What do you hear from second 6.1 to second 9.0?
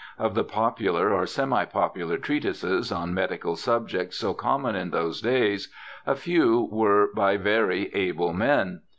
few were by very able men.